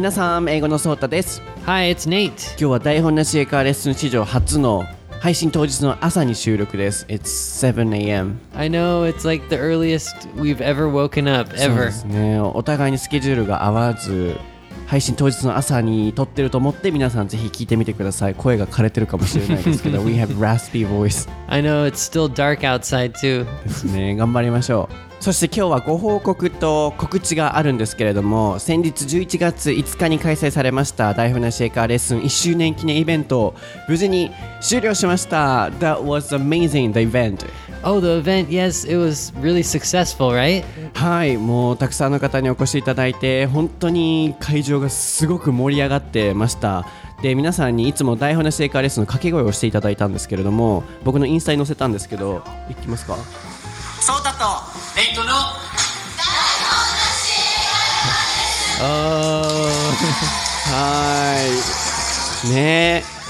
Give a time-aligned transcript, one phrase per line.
[0.00, 1.42] 皆さん英語のソータです。
[1.66, 2.30] Hi, it's Nate.
[2.52, 4.86] 今日は台本なし英会話レッスン史上初の
[5.20, 7.04] 配信当日の朝に収録です。
[7.10, 7.20] It's
[7.70, 11.84] 7am I know it's like the earliest we've ever woken up そう ever.
[11.84, 12.40] ですね。
[12.40, 14.38] お互いにスケジュールが合わず
[14.86, 18.34] 配信当日の朝に撮ってると思って皆さんぜひ聞いてみてください。
[18.34, 21.28] 声が枯れてるかもしれないですけど We have raspy voice.
[21.46, 23.44] I know it's still dark outside too.
[23.64, 24.16] ですね。
[24.16, 33.54] 頑張りましょうそして今日はご報告と告知があるんですけれども先日11月5日に開催されました台風なしエカーレッスン1周年記念イベント
[33.86, 34.30] 無事に
[34.62, 35.66] 終了しました。
[35.78, 37.46] That was amazing the event.
[37.82, 40.64] Oh, the event, yes, it was really successful, right?
[40.94, 46.86] はいもうたくさんの方にお越しいただいて本当に会場がすごく盛り上がってました。
[47.20, 53.18] で皆さんにいつも台本なしエカーレッスンの掛け声をしていただいたんですけれども僕のインスタに載せたんですけどいきますか？
[54.00, 54.44] そうだと
[54.96, 62.50] レイトのはー。
[62.50, 62.52] い。
[62.54, 63.04] ね。
[63.04, 63.20] え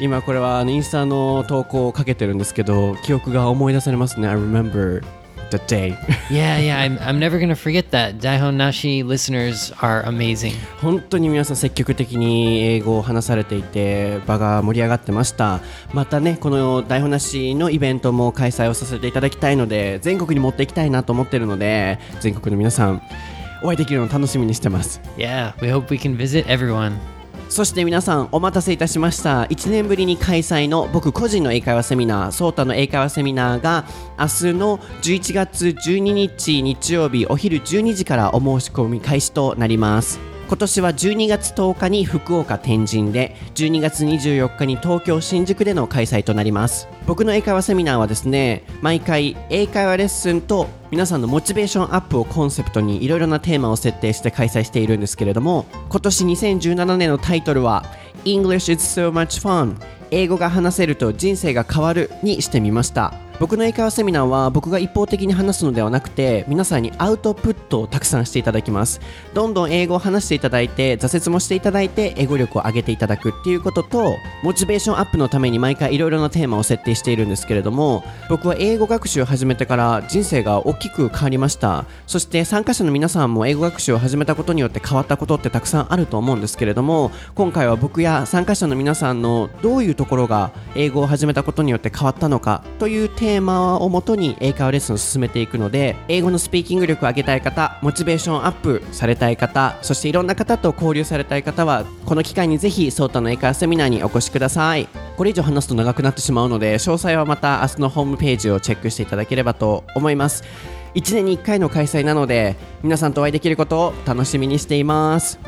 [0.00, 4.28] 今これはあのインスタの投稿をかけてるんですけど記憶が思い出されますね。
[4.28, 5.02] I remember
[5.50, 5.96] the day
[6.30, 8.18] yeah, yeah, I'm, I'm never gonna forget that.
[8.18, 10.52] Daihon Nashi listeners are amazing.
[10.80, 15.60] 本当に皆さん積極的に英語を話されていて場が盛り上がってました
[15.92, 23.02] またねこの台本なしのイベントも開催をさせていただきたいので全国に持っていきたいなと思ってるので全国の皆さん
[23.62, 27.17] お会いできるのを楽しみにしてます Yeah, we hope we can visit everyone.
[27.48, 29.42] そして皆さんお待たせいたしました。
[29.44, 33.84] 1年ぶりに開催の僕個人の英会話セミナーソータの英会話セミナーが
[34.18, 40.27] 明日の11月12日日曜日お昼12時からお申し込み開始となります。
[40.48, 46.88] 今年は12月10日に福岡天神で12月24日に東京新宿での開催となります。
[47.06, 57.84] 僕の英会話セミナーはですね毎回英会話レッスンと皆さんのモチベーションアップをコンセプトにいろいろなテーマを設定して開催しているんですけれども今年2017年のタイトルは
[58.24, 59.76] English is so much fun
[60.10, 63.27] 英語が話せると人生が変わるにしてみました。
[63.40, 69.00] 僕の英会話セミナーは僕が一方的に話すのではなくて皆さんにアウトプットをたくさんしていただきます。
[69.32, 81.84] どんどん英語を話していただいて挫折もしていただいて英語力を上げていただくっていうこととモチベーションアップのために毎回いろいろなテーマを設定しているんですけれども僕は英語学習を始めてから人生が大きく変わりました。
[82.08, 104.88] そして参加者の皆さんも英語学習を始めたことによって変わったことってたくさんあると思うんですけれども今回は僕や参加者の皆さんのどういうところが英語を始めたことによって変わったのかというテーマテーマをもとに英会話レッスンを進めていくので英語のスピーキング力を上げたい方モチベーションアップされたい方そしていろんな方と交流されたい方はこの機会にぜひソータの英会話セミナーにお越しください。
[105.18, 110.42] これ以上話すと長くなってしまうので詳細はまた明日のホームページをチェックしていただければと思います。
[110.94, 115.38] 1年に1回の開催なので皆さんとお会いできることを楽しみにしています。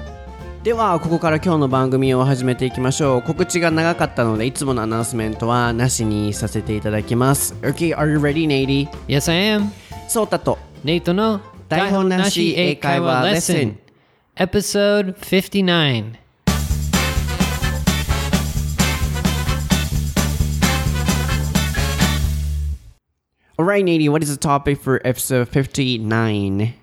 [0.62, 8.86] ではここから今日の番組を始めていきましょう告知が長かったのでいつものアナウンスメントはなしにさせていただきます OK, are you ready, Nady?
[9.08, 9.70] Yes, I am.
[10.06, 13.78] ソータと Nate no 台本なし英会話レッスン
[14.36, 16.18] Episode 59.
[23.58, 26.74] Alright, Nady, what is the topic for episode 59?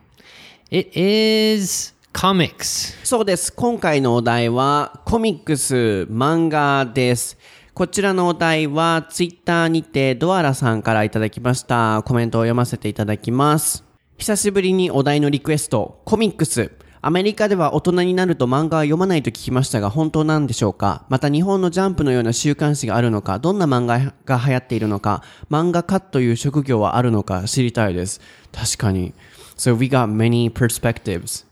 [0.72, 2.98] It is comics.
[3.06, 3.54] そうです。
[3.54, 7.38] 今回のお題はコミックス、漫画です。
[7.76, 12.02] こちらのお題はツイッターにてドアラさんからいただきました。
[12.08, 13.84] コメントを読ませていただきます。
[14.18, 16.72] 久しぶりにお題のリクエスト、コミックス。
[17.02, 21.06] アメリカでは大人になると漫画は読まないと聞きましたが本当なんでしょうか？
[21.10, 23.38] また日本のジャンプのような週刊誌があるのか？
[23.38, 25.22] どんな漫画が流行っているのか？
[25.52, 28.22] 漫画家という職業はあるのか知りたいです。
[28.52, 29.14] 確かに。
[29.58, 31.44] So we got many perspectives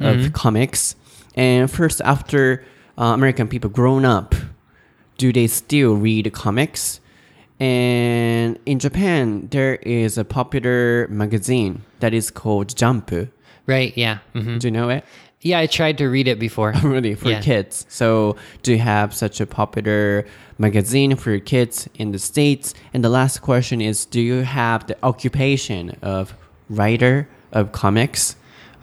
[0.00, 0.96] of comics.
[1.36, 2.64] And first, after
[2.98, 4.34] uh, American people grown up,
[5.18, 7.00] do they still read comics?
[7.60, 13.10] And in Japan, there is a popular magazine that is called Jump.
[13.66, 14.18] Right, yeah.
[14.32, 15.04] hmm you know it?
[15.40, 16.72] Yeah, I tried to read it before.
[16.82, 17.40] really, for Yeah.
[17.40, 17.86] kids.
[17.88, 20.24] So, do you have such a popular
[20.58, 22.74] magazine for your kids in the States?
[22.92, 26.34] And the last question is Do you have the occupation of
[26.68, 28.36] writer of comics?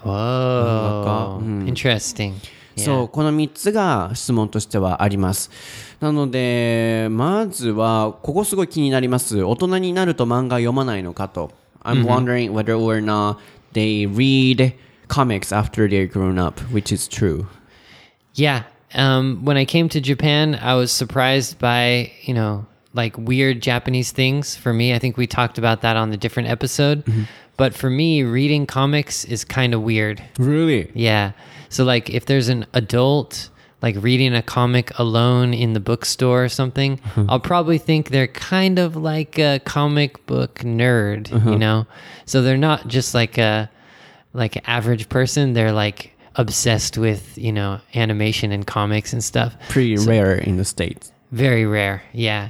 [0.04, 1.40] Whoa.
[1.42, 1.68] Mm.
[1.68, 2.34] Interesting.
[2.78, 5.52] そう、この3つが質問としてはあります。
[6.00, 9.44] なので、まずは、ここすごい気になります。
[9.44, 11.52] 大人になると漫画読まないのかと。
[11.84, 13.38] I'm wondering whether or not
[13.74, 14.74] they read
[15.08, 17.48] comics after they're grown up, which is true.
[18.34, 18.64] Yeah.
[18.94, 24.12] Um, when I came to Japan, I was surprised by, you know, like weird Japanese
[24.12, 24.94] things for me.
[24.94, 27.06] I think we talked about that on the different episode.
[27.06, 27.24] Mm-hmm.
[27.58, 30.22] But for me, reading comics is kind of weird.
[30.40, 30.92] Really?
[30.94, 31.34] Yeah.
[31.70, 33.50] So like if there's an adult
[33.82, 37.26] like reading a comic alone in the bookstore or something, mm-hmm.
[37.30, 41.58] I'll probably think they're kind of like a comic book nerd, you uh-huh.
[41.58, 41.88] know?
[42.26, 43.70] So they're not just like a
[44.34, 49.56] like average person, they're like obsessed with, you know, animation and comics and stuff.
[49.70, 51.12] Pretty rare in the States.
[51.32, 52.04] Very rare.
[52.14, 52.50] Yeah.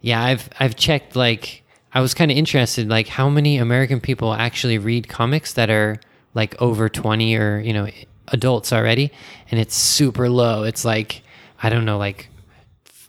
[0.00, 1.62] Yeah, I've I've checked like
[1.92, 5.98] I was kind of interested like how many American people actually read comics that are
[6.34, 7.88] like over 20 or, you know,
[8.28, 9.10] adults already
[9.50, 10.62] and it's super low.
[10.64, 11.22] It's like
[11.62, 12.28] I don't know like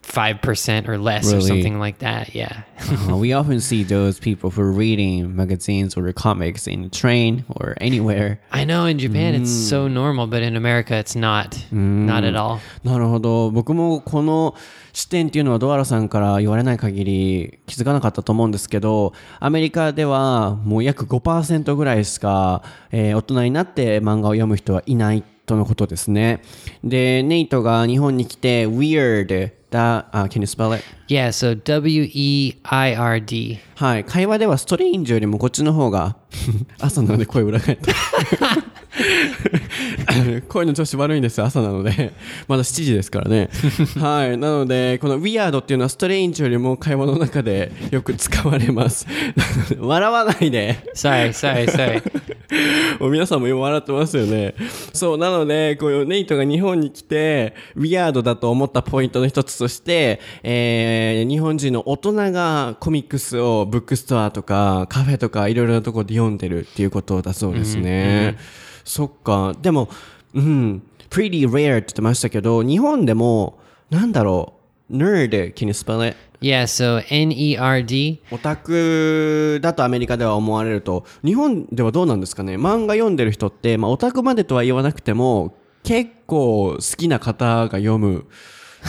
[0.07, 1.47] 5% or less or Really?
[1.47, 2.33] something like that.
[2.33, 2.63] Yeah.
[3.09, 7.43] Uh, we often see those people who are reading magazines or comics in the train
[7.49, 8.39] or anywhere.
[8.51, 11.57] I know in Japan it's so normal, but in America it's not.
[11.71, 12.59] Not at all.
[12.83, 13.51] なるほど。
[13.51, 14.55] 僕もこの
[14.93, 26.41] 視点っていうのはドアラさんから言われない限り気づかなかったと思うんですけど、アメリカではもう約5%ぐらいしか、えー大人になって漫画を読む人はいないとのことですね。
[26.83, 30.83] で、ネイトが日本に来て weird だ、あ、can you spell it?
[31.07, 33.57] Yeah, so W E I R D.
[33.75, 34.03] はい。
[34.03, 36.17] 会話ではストレインジよりもこっちの方が、
[36.79, 37.93] 朝なので声裏返った。
[40.47, 42.13] 声の調子悪いんです朝なので、
[42.47, 43.49] まだ7時ですからね。
[43.99, 44.37] はい。
[44.37, 49.05] なので、この weird っていうのはストレインジよりも会話の中でよく使われます。
[49.77, 50.77] 笑わないで。
[50.95, 52.01] Sorry, sorry, sorry.
[52.99, 54.55] もう皆さんも今笑ってますよね。
[54.93, 68.37] そう、なので、こう、ネイトが日本に来て、ウィアードだと思ったポイントの一つとして、えー、日本人の大人がコミックスをブックストアとかカフェとかいろいろなところで読んでるっていうことだそうですね。
[68.87, 69.53] そっか。
[69.61, 69.89] でも、
[70.33, 74.53] うん、pretty rare って言ってましたけど、日本でも、なんだろ
[74.89, 76.15] う、nerd, can you spell it?
[76.39, 78.21] Yeah, so N E R D.
[78.31, 82.57] オタクだとアメリカでは思われると日本ではどうなんですかね？
[82.57, 88.27] 漫画読んでる人って、まあ、オタクまでとは言わなくても結構好きな方が読む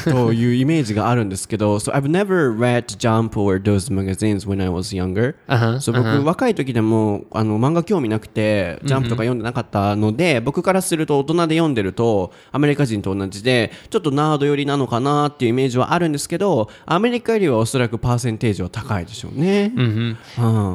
[0.04, 19.72] というイメージがあるんですけど So I've never read Jump or those magazines when I was younger、Uh-huh, so 僕、若い時でもあの漫画興味なくてジャンプとか読んでなかったので、僕からすると大人で読んでるとアメリカ人と同じでちょっとナード寄りなのかなっていうイメージはあるんですけどアメリカよりはおそらくパーセンテージは高いでしょうね。
[19.76, 20.18] うん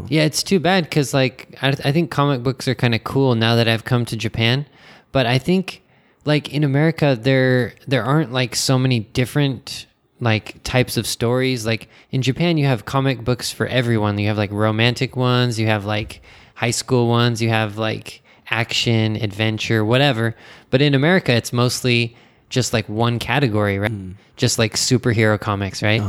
[0.10, 3.36] Yeah, it's too bad because like I, I think comic books are kind of cool
[3.36, 4.66] now that I've come to Japan,
[5.12, 5.83] but I think
[6.26, 9.86] like in America there there aren't like so many different
[10.20, 11.66] like types of stories.
[11.66, 14.18] Like in Japan you have comic books for everyone.
[14.18, 16.22] You have like romantic ones, you have like
[16.56, 20.36] high school ones, you have like action, adventure, whatever.
[20.70, 22.16] But in America it's mostly
[22.50, 23.92] just like one category, right?
[24.38, 26.02] Just like superhero comics, right?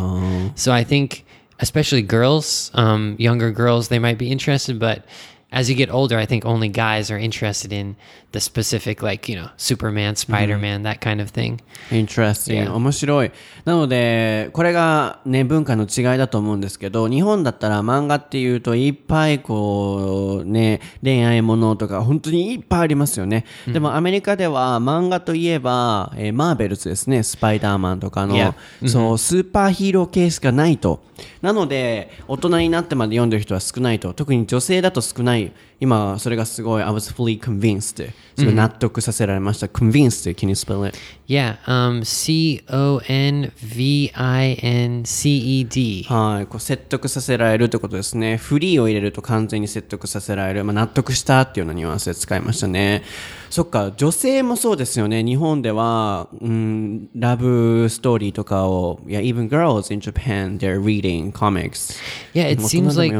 [0.57, 1.25] So I think,
[1.61, 5.07] especially girls, um, younger girls, they might be interested, but
[5.55, 7.97] as you get older, I think only guys are interested in
[8.33, 11.61] the specific, like, you know, Superman, Spider Man, that kind of thing.
[11.93, 12.65] Interesting.
[12.65, 12.75] Yeah.
[12.75, 13.31] 面白い。
[13.65, 23.45] なので、これがね、文化の違いだと思うんですけど、日本だったら漫画っていうといっぱいこう、ね、恋愛ものとか本当にいっぱいありますよね。
[23.69, 28.55] でもアメリカでは漫画といえば、えーマーベルズですね、スパイダーマンとかの、Yeah.
[28.89, 31.05] そう、スーパーヒーロー系しかないと。
[31.43, 34.13] なので、大人になってまで読んでる人は少ないと。
[34.15, 35.44] 特に女性だと少ない。
[35.45, 35.53] value
[35.85, 38.11] 今、それがすごい、I was fully convinced.
[38.37, 39.67] すごい納得させられました。
[39.67, 40.99] convinced, can you spell it?
[41.29, 41.59] Yeah.
[41.67, 46.05] Um, C O N V I N C E D.
[46.09, 48.39] はい、こう説得させられるってことですね。
[48.39, 50.65] フリーを入れると完全に説得させられる。
[50.65, 53.03] まあ、納得したっていうようなニュアンスで使いましたね。
[53.51, 55.23] そっか、女性もそうですよね。
[55.23, 61.95] 日本では、うん、ラブストーリーとかを、いや、even girls in Japan, they're reading comics.
[62.35, 63.15] Yeah, it seems like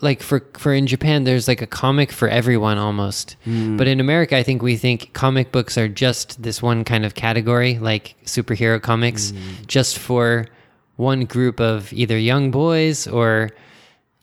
[0.00, 3.36] like for for in Japan there's like a comic for everyone almost.
[3.44, 3.76] Hmm.
[3.76, 7.14] But in America I think we think comic books are just this one kind of
[7.14, 9.38] category like superhero comics hmm.
[9.66, 10.46] just for
[10.96, 13.50] one group of either young boys or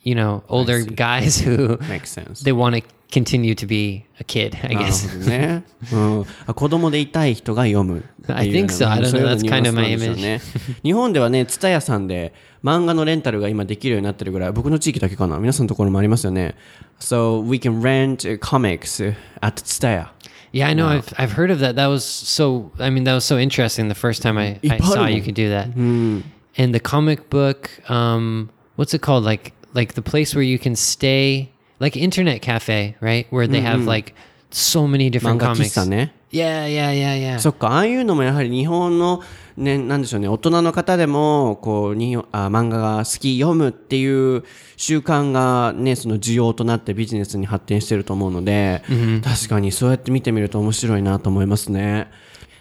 [0.01, 2.41] you know older guys who Makes sense.
[2.41, 5.08] they want to continue to be a kid, I なる guess.
[5.08, 5.64] ほどね。
[5.92, 8.90] うん、あ子供でいたい人が読むっていう I think so.
[8.90, 9.10] I don't know.
[9.10, 10.40] そういうような That's ニュアン kind ス of なん my ですよね
[10.82, 12.32] 日本ではね、ツタヤさんで
[12.64, 15.38] 漫画のレンタルが今できるようになってるぐらい、僕の地域だけかな。
[15.38, 16.56] 皆さんのところもありますよね。
[16.98, 20.08] So we can rent uh, comics uh, at TSUTAYA.
[20.52, 20.88] Yeah, I know.
[20.88, 21.76] I've I've heard of that.
[21.76, 22.72] That was so.
[22.78, 23.88] I mean, that was so interesting.
[23.88, 25.68] The first time I, I saw you could do that.
[25.76, 29.24] And the comic book, um, what's it called?
[29.24, 31.49] Like like the place where you can stay,
[31.81, 33.27] like internet cafe, right?
[33.31, 34.13] Where they have like
[34.51, 35.73] so many 漫 different 画喫 comics.
[35.73, 36.13] 茶ね。
[36.31, 37.39] Yeah, yeah, yeah, yeah.
[37.39, 39.21] そっか、ああいうのもやはり日本の
[39.57, 44.43] ね、なんでしょうね、大人の方でも、こう、にあ漫画が好き、読むっていう
[44.77, 48.81] 習慣がね、その需要となってビジネスに発展してると思うので、
[49.23, 52.07] 確かにそうやって見てみると面白いなと思いますね。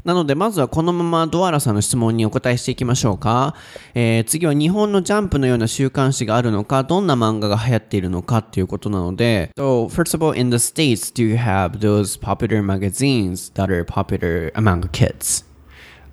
[0.04, 3.54] なので、まずはこのままドアラさんの質問にお答えしていきましょうか。
[3.94, 14.50] えー、次は日本のジャンプのような週刊誌があるのか、どんな漫画が流行っているのかっていうことなので、So, first of all, in the States, do you have those popular magazines that are popular
[14.54, 15.44] among kids?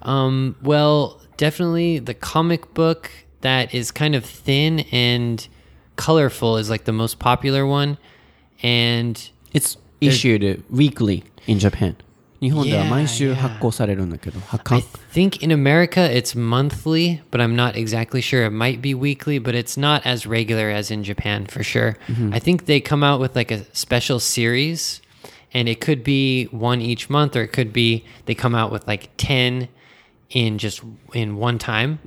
[0.02, 3.10] Um, well, definitely the comic book
[3.42, 5.48] that is kind of thin and
[5.96, 7.98] colorful is like the most popular one.
[8.64, 9.18] And
[9.54, 11.96] It's issued weekly in Japan.
[12.41, 13.35] 日本では Yeah, 毎週 yeah.
[13.37, 18.45] 発行されるんだけど、発 I 刊 think in America it's monthly, but I'm not exactly sure.
[18.45, 21.97] It might be weekly, but it's not as regular as in Japan for sure.
[22.33, 25.01] I think they come out with like a special series,
[25.55, 28.89] and it could be one each month, or it could be they come out with
[28.89, 29.69] like 10
[30.31, 30.83] in just
[31.13, 32.01] in one time.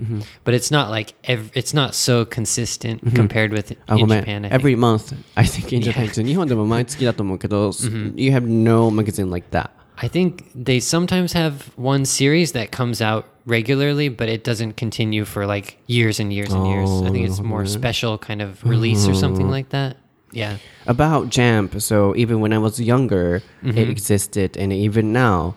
[0.44, 4.20] But it's not like ev- it's not so consistent compared with あ、ご in めん。
[4.20, 4.46] Japan.
[4.46, 4.54] I think.
[4.54, 6.08] Every month, I think in Japan.
[6.26, 7.72] 日本でも毎月だと思うけど、
[8.18, 9.70] You have no magazine like that.
[10.03, 15.27] I think they sometimes have one series that comes out regularly, but it doesn't continue
[15.27, 16.89] for like years and years and years.
[17.03, 19.51] I think it's oh, more special kind of release or something mm-hmm.
[19.51, 19.99] like that.
[20.33, 20.57] Yeah.
[20.87, 23.79] About Jamp, so even when I was younger, it mm-hmm.
[23.79, 25.57] existed, and even now,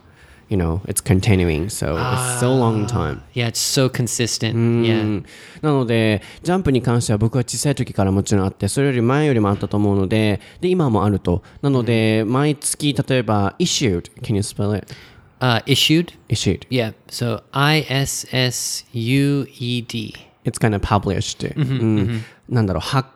[0.49, 1.69] you know, it's continuing.
[1.69, 3.21] So it's so long time.
[3.33, 4.53] Yeah, it's so consistent.
[4.53, 5.03] う Yeah.
[5.03, 5.25] ん
[5.61, 11.43] なので、ジャンプに関しては僕は小さい時からもちろんあって、それより前よりもあったと思うので、で、今もあると。
[11.61, 14.93] なので、毎月、例えば、issued, can you spell it?
[15.39, 16.13] Uh, issued.
[16.29, 16.65] issued.
[16.69, 16.93] Yeah.
[17.09, 20.13] So I S S U E D.
[20.45, 21.53] It's kind of published.
[21.57, 23.09] うんなんだろう、発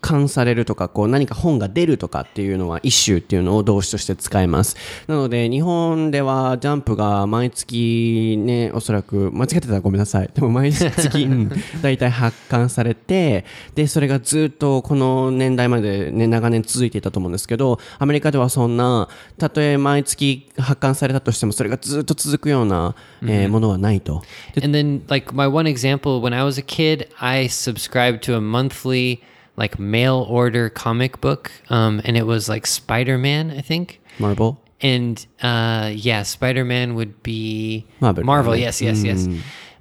[0.00, 4.76] 刊されるとか、こう何か本が出るとかっていうのは、issue っていうのを動詞として使います。
[5.06, 10.30] なので、日本ではジャンプが毎月ね、おそらく、間違ってたらごめんなさい。
[10.32, 11.50] でも毎月、うん
[11.82, 24.22] 大体発刊されて、で、それがずっとこの年代までね、長年続いていたと思うんですけど、アメリカではそんな、たとえ毎月発刊されたとしても、それがずっと続くような、えーものはないと。
[24.54, 28.38] で And then, like, my one example when I was a kid, I subscribed to a
[28.40, 29.20] monthly,
[29.56, 31.50] like, mail order comic book.
[31.68, 34.00] Um, and it was like Spider Man, I think.
[34.18, 34.60] Marvel?
[34.80, 38.24] And uh, yeah, Spider Man would be Marvel.
[38.24, 38.56] Marvel.
[38.56, 39.28] Yes, yes, yes.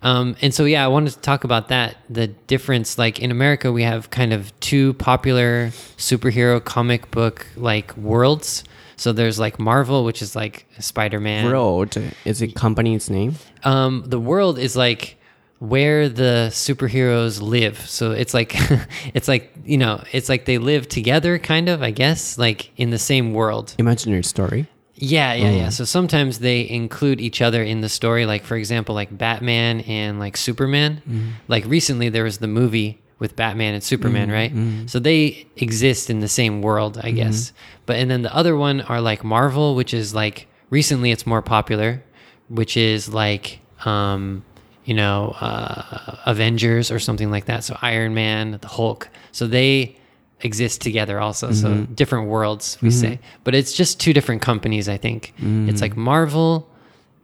[0.01, 1.97] Um, and so yeah, I wanted to talk about that.
[2.09, 7.95] The difference, like in America, we have kind of two popular superhero comic book like
[7.97, 8.63] worlds.
[8.95, 11.45] So there's like Marvel, which is like Spider Man.
[11.45, 13.35] World is it company's name?
[13.63, 15.17] Um, the world is like
[15.59, 17.79] where the superheroes live.
[17.89, 18.55] So it's like
[19.13, 21.83] it's like you know it's like they live together, kind of.
[21.83, 23.75] I guess like in the same world.
[23.77, 24.67] Imaginary story.
[25.01, 25.69] Yeah, oh, yeah, yeah.
[25.69, 28.25] So sometimes they include each other in the story.
[28.25, 31.01] Like for example, like Batman and like Superman.
[31.07, 31.29] Mm-hmm.
[31.47, 34.33] Like recently there was the movie with Batman and Superman, mm-hmm.
[34.33, 34.53] right?
[34.53, 34.87] Mm-hmm.
[34.87, 37.53] So they exist in the same world, I guess.
[37.85, 41.41] But and then the other one are like Marvel, which is like recently it's more
[41.41, 42.03] popular,
[42.47, 44.43] which is like um
[44.84, 47.64] you know, uh, Avengers or something like that.
[47.64, 49.08] So Iron Man, the Hulk.
[49.32, 49.96] So they
[50.40, 51.52] exist together also.
[51.52, 53.18] So different worlds, we say.
[53.44, 55.32] But it's just two different companies, I think.
[55.68, 56.68] It's like Marvel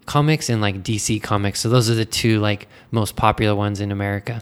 [0.07, 1.61] Comics and like DC Comics.
[1.61, 4.41] So those are the two like most popular ones in America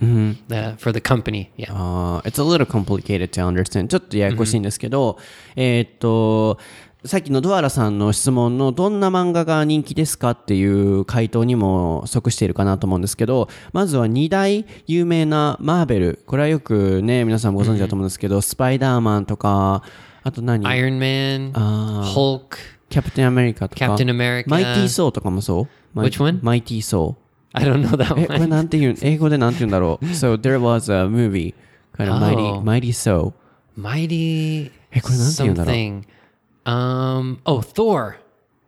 [0.48, 1.50] the, for the company.
[1.56, 1.72] Yeah.
[1.72, 3.88] あー it's a little complicated to understand.
[3.88, 5.18] ちょっとややこしいんですけど、
[5.56, 6.58] えーっと、
[7.05, 16.23] さっきのドアラさんの質問のどんな漫画が人気ですかっていう回答にも即しているかなと思うんですけど、まずは2大有名なマーベル。
[16.25, 19.83] これはよくね、皆さんご存知だと思うんですけど、スパイダーマンとか、
[20.23, 22.03] あと何？Iron Man, Ah.
[22.15, 22.39] Hulk.
[22.87, 23.85] キャプテンアメリカとか。
[23.89, 26.39] マイティー・ソーとかもそう？Which one?
[26.41, 27.57] マイティー・ソー。
[27.59, 28.47] I don't know that え、これ one.
[28.49, 31.53] なんて言う、英語でなんて言うんだろう？So there was a movie,
[31.97, 32.61] kind of mighty, Oh.
[32.63, 33.33] mighty so.
[33.77, 36.01] Mighty え、これなんて言うんだろう？
[36.64, 37.38] something.
[37.38, 38.16] Um, oh, Thor.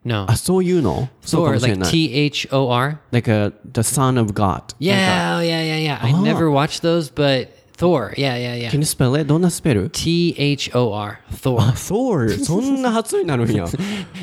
[0.02, 0.24] No.
[0.30, 1.90] あ、そういうのそうか Thor, もしれ like ない。
[1.90, 2.98] T H O R.
[3.12, 4.40] like a, the son of God.
[4.40, 6.02] なんか Yeah, yeah, yeah, yeah.
[6.02, 8.13] I never watched those, but Thor.
[8.17, 8.69] Yeah, yeah, yeah.
[8.71, 9.25] Can you spell it?
[9.25, 11.17] どんなスペル T H O R.
[11.31, 11.57] Thor.
[11.73, 12.43] Thor.
[12.43, 13.65] そんな発音になるんや。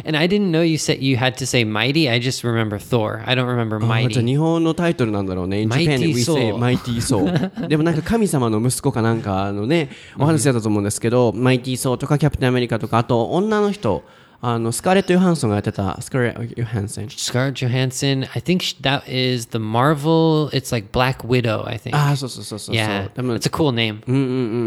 [0.07, 2.11] And I didn't know you said you had to say mighty.
[2.11, 3.23] I just remember Thor.
[3.27, 4.27] I don't remember あじゃあ mighty.
[4.27, 5.63] 日本のタイトルなんだろうね。
[5.63, 7.69] In Japan Mighty we say Soul Mighty Soul.
[7.69, 14.03] でもなんか神様の息子かなんかのね、お話だったと思うんですけど、Mighty Soul とかキャプテンアメリカとか、あと女の人、
[14.42, 17.06] あの、スカーレット・ヨハンソンがやってた、スカーレット・ヨハンソン。
[17.06, 18.28] Scarlett Johansson.
[18.36, 20.50] I think sh- that is the Marvel.
[20.52, 21.66] It's like Black Widow.
[21.68, 21.96] I think.
[21.96, 22.86] ああ、そうそうそうそうそう。
[22.86, 24.04] yeah, でも it's a cool name.
[24.08, 24.24] うんうんう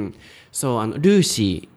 [0.06, 0.14] ん。
[0.50, 1.68] そう、あの、ルーシ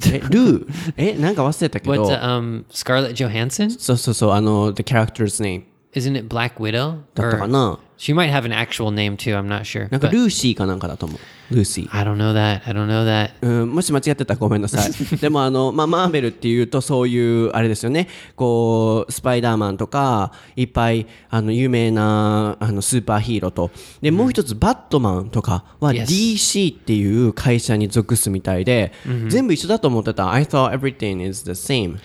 [0.00, 0.16] ー。
[0.16, 0.66] え、ルー
[0.96, 2.08] え、なんか忘れたけ What's ど。
[2.08, 3.70] uh, um Scarlett Johansson?
[3.78, 5.62] そうそうそう、あの、the character's name
[5.94, 6.98] Isn't it Black Widow?
[7.14, 7.78] だったか Or な。
[8.03, 9.33] She might have an actual name too.
[9.33, 9.89] I'm not sure.
[9.89, 12.61] なんか But ルーシーかなんかだと思うルーシー I don't know that.
[12.65, 13.31] I don't know that.
[13.41, 15.17] うん、もし間違ってたらごめんなさい。
[15.19, 18.09] でもあの、まあ、マーベルっていうとそういう、あれですよね。
[18.35, 23.71] こう、スパイダーマンとか、いっぱい、あの、有名な、あの、スーパーヒーローと。
[24.01, 26.03] で、もう一つ、バットマンとかは Yes.
[26.07, 28.91] DC っていう会社に属すみたいで、
[29.29, 30.29] 全部一緒だと思ってた。
[30.29, 31.99] I thought everything is the same.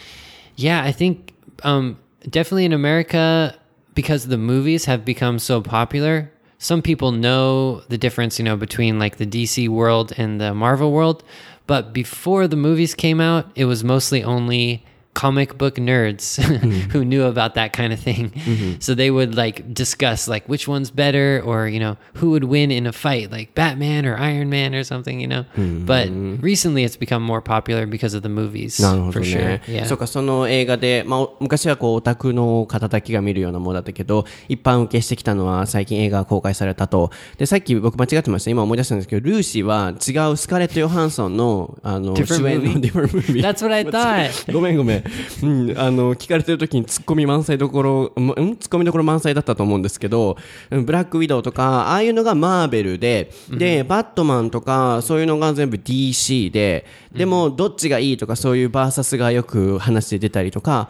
[0.57, 1.97] Yeah, I think um,
[2.31, 3.59] definitely in America
[3.99, 6.31] because the movies have become so popular.
[6.57, 10.93] Some people know the difference, you know, between like the DC world and the Marvel
[10.93, 11.25] world.
[11.67, 14.85] But before the movies came out, it was mostly only
[15.19, 16.91] comic book nerds mm-hmm.
[16.93, 18.31] who knew about that kind of thing.
[18.31, 18.79] Mm-hmm.
[18.79, 22.71] So they would like discuss like which one's better or you know who would win
[22.71, 25.43] in a fight like Batman or Iron Man or something, you know.
[25.57, 25.87] Mm-hmm.
[25.87, 26.07] But
[26.41, 28.79] recently it's become more popular because of the movies.
[28.79, 29.59] for sure.
[29.67, 29.87] Yeah.
[29.89, 37.11] そうかその映画でまあ昔はこうオタクの方だけが見るようなものだったけど一般受けしてきたのは最近映画が公開されたと。
[37.39, 38.53] でさっき僕間違ってました。
[38.53, 43.43] 今思い出したんですけどルーシーは違うスカレット・ヨハンソンのあの主演の Different movie.
[43.43, 44.47] That's what I thought.
[44.55, 45.08] ごめんごめん。
[45.43, 48.57] うん、あの、聞かれてる時にツッコミ満載どころ、ん？
[48.57, 50.37] ツッコミどころ満載だったと思うんですけど、
[50.71, 60.89] うんブラックウィドウとか、ああいうのがマーベルで、で、バットマンとか、そういうのが全部 DC で、でも、どっちがいいとか、そういうバーサスがよく話で出たりとか、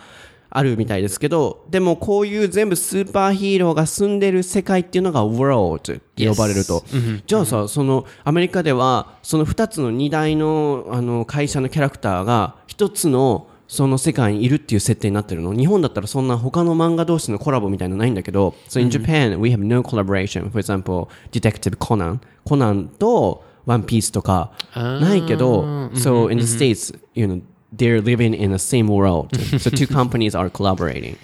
[0.51, 6.85] あるみたいですけど、でもこういう全部スーパーヒーローが住んでる世界っていうのが World って呼ばれると。
[7.27, 20.52] じゃあさ、そのアメリカではその2つの2大のあの会社のキャラクターが1つのその世界にいるっていう設定になってるの日本だったらそんな他の漫画同士のコラボみたいなのないんだけど、So in Japan, we have no collaboration.
[20.52, 22.20] For example, Detective Conan.
[22.46, 27.42] コナンとワンピースとかないけど、So in the States, you know,
[27.76, 29.36] they're living in the same world.
[29.60, 31.18] so two companies are collaborating.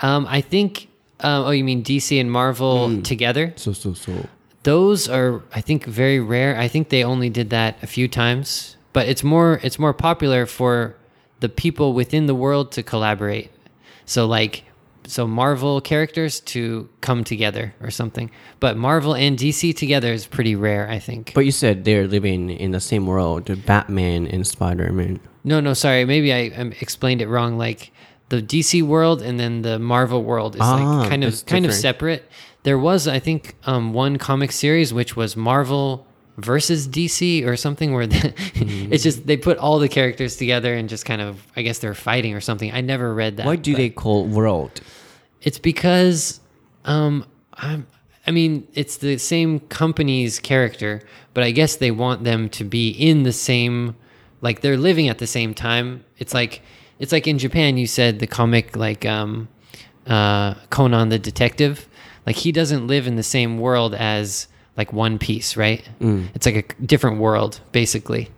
[0.00, 0.88] Um, I think.
[1.20, 3.52] Um, oh, you mean DC and Marvel together?
[3.56, 4.28] そうそうそう。
[4.64, 6.58] Those are, I think, very rare.
[6.58, 10.46] I think they only did that a few times, but it's more it's more popular
[10.46, 10.94] for
[11.43, 13.51] the people within the world to collaborate.
[14.05, 14.63] So like,
[15.05, 18.31] so Marvel characters to come together or something.
[18.61, 21.33] But Marvel and DC together is pretty rare, I think.
[21.35, 25.19] But you said they're living in the same world, Batman and Spider-Man.
[25.43, 26.05] No, no, sorry.
[26.05, 27.57] Maybe I, I explained it wrong.
[27.57, 27.91] Like
[28.29, 31.73] the DC world and then the Marvel world is Ah, like kind of kind of
[31.73, 32.23] separate.
[32.63, 37.93] There was, I think, um, one comic series which was Marvel versus DC or something
[37.93, 41.61] where the, it's just they put all the characters together and just kind of I
[41.61, 42.71] guess they're fighting or something.
[42.71, 43.45] I never read that.
[43.45, 44.81] Why do they call world?
[45.41, 46.39] It's because
[46.85, 47.87] um, I'm.
[48.25, 51.01] I mean, it's the same company's character,
[51.33, 53.97] but I guess they want them to be in the same,
[54.39, 56.05] like they're living at the same time.
[56.17, 56.61] It's like
[56.99, 57.77] it's like in Japan.
[57.77, 59.49] You said the comic like um,
[60.07, 61.87] uh, Conan the detective,
[62.25, 65.87] like he doesn't live in the same world as like One Piece, right?
[65.99, 66.29] Mm.
[66.33, 68.29] It's like a different world basically.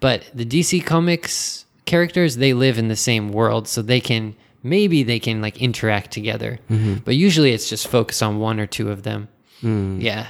[0.00, 5.02] But the DC comics characters, they live in the same world, so they can maybe
[5.02, 6.58] they can like interact together.
[6.70, 6.94] Mm-hmm.
[7.04, 9.28] But usually it's just focused on one or two of them.
[9.62, 10.00] Mm.
[10.02, 10.28] Yeah.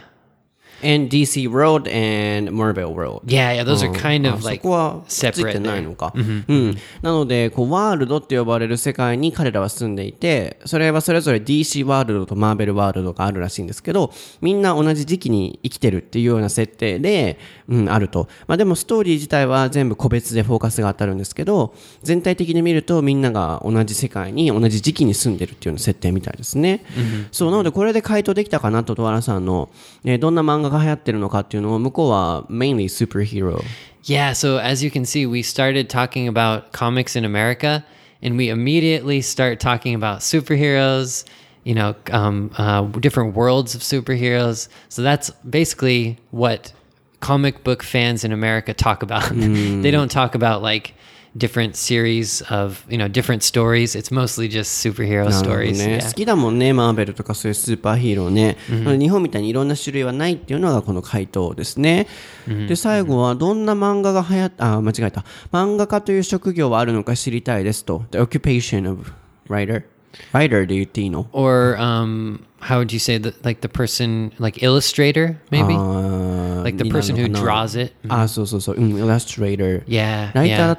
[0.83, 3.21] And DC world and Marvel world.
[3.27, 17.39] Yeah, yeah, those are うん kind あ of そ like こはつい separate てない.のか、うんなのでこうワールドって呼ばれる世界に彼らは住んでいてそれはそれぞれ DC ワールドとマーベルワールドがあるらしいんですけどみんな同じ時期に生きてるっていうような設定で、
[17.69, 26.85] うん、あると、まあ、でもストーリー自体は全部個別でフォーカスが当たるんですけど全体的に見るとみんなが同じ世界に同じ時期に住んでるっていうような設定みたいですね、
[27.33, 29.69] そうなのでこれで回答できたかなとトワラさんの、
[30.05, 33.62] えーどんな漫画が流行ってるのかっていうのを向こうは mainly superhero
[34.08, 37.84] Yeah, so as you can see, we started talking about comics in America,
[38.22, 41.26] and we immediately start talking about superheroes,
[41.64, 44.68] you know, um, uh, different worlds of superheroes.
[44.90, 46.72] So that's basically what
[47.20, 49.28] comic book fans in America talk about.
[49.34, 50.94] they don't talk about like
[51.37, 53.95] different series of, you know, different stories.
[53.95, 55.79] It's mostly just superhero stories.
[55.79, 55.99] ね。
[55.99, 56.07] Yeah.
[56.07, 62.09] 好きだもんねマーベルとかそういうスーパーヒーローね、なので日本みたいにいろんな種類はないっていうのがこの回答ですね、
[62.47, 64.75] で最後はどんな漫画が流行った？
[64.75, 65.25] あ間違えた。
[65.53, 68.05] 漫画家という職業はあるのか知りたいですと。
[68.11, 69.13] The occupation of
[69.49, 69.85] writer
[70.33, 71.29] Writer, do you Tino?
[71.33, 73.45] Or um, how would you say that?
[73.45, 75.75] Like the person, like illustrator, maybe.
[75.75, 77.95] Uh, like the person who draws it.
[78.11, 79.83] Ah, so so so, mm, illustrator.
[79.87, 80.31] Yeah.
[80.45, 80.75] yeah.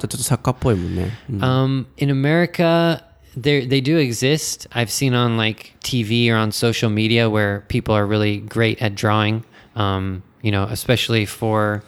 [1.28, 1.42] Mm.
[1.42, 3.04] Um, in America,
[3.36, 4.66] they they do exist.
[4.72, 8.94] I've seen on like TV or on social media where people are really great at
[8.94, 9.44] drawing.
[9.74, 11.82] Um, you know, especially for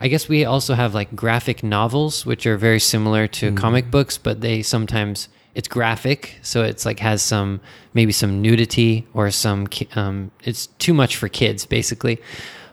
[0.00, 3.56] I guess we also have like graphic novels, which are very similar to mm.
[3.56, 7.60] comic books, but they sometimes it's graphic, so it's like has some
[7.94, 12.20] maybe some nudity or some um, it's too much for kids basically.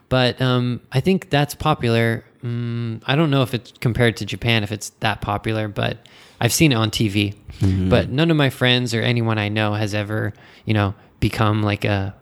[0.10, 2.24] But um, I think that's popular.
[2.44, 5.98] Mm, I don't know if it's compared to Japan if it's that popular, but
[6.40, 7.36] I've seen it on TV.
[7.90, 10.34] But none of my friends or anyone I know has ever,
[10.66, 12.16] you know, become like a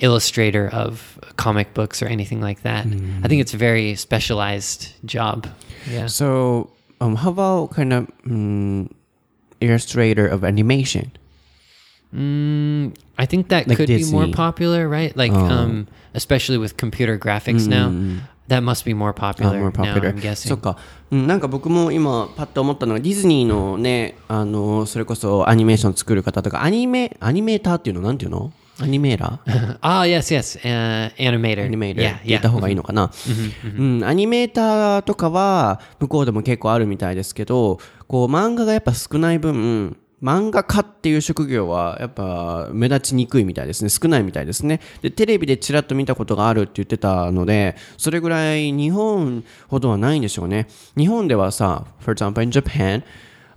[0.00, 2.86] illustrator of comic books or anything like that.
[2.86, 5.46] I think it's a very specialized job.
[5.88, 6.06] Yeah.
[6.06, 8.90] So, um, how about kind of um,
[9.60, 11.10] illustrator of animation?
[12.14, 14.32] Mm, I think that Like could be more Disney.
[14.34, 15.14] popular, right?
[15.16, 15.38] Like, Oh.
[15.44, 17.90] um, especially with computer graphics now,
[18.48, 19.58] that must be more あ popular.
[19.58, 20.10] more now, popular.
[20.10, 20.48] I'm guessing.
[20.48, 20.76] そっか、
[21.10, 29.78] うん、なんか僕も今パッと思ったのがディズニーのねあのそれこそアニメーション作る方とかアニメアニメーターっていうのなんていうのアニメーラー？
[29.80, 30.58] Ah, yes, yes.
[30.62, 31.64] Uh, animator.
[31.64, 33.10] アニメーター Yeah, って言.った方がいいのかな、
[33.78, 53.02] うん、アニメーターとかは向こうでも結構あるみたいですけどこう漫画がやっぱ少ない分漫画家っていう職業はやっぱ目立ちにくいみたいですね少ないみたいですねでテレビでちらっと見たことがあるって言ってたのでそれぐらい日本ほどはないんでしょうね日本ではさ for example in Japan